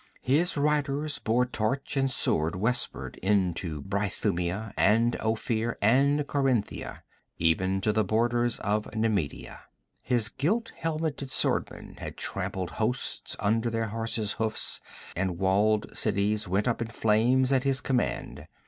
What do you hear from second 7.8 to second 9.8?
to the borders of Nemedia.